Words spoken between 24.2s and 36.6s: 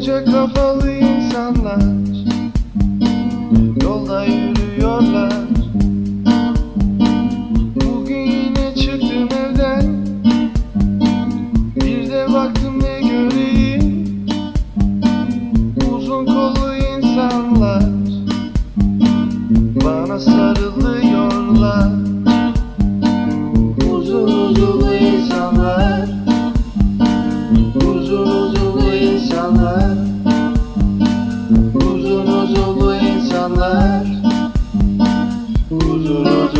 uzun insanlar Huzur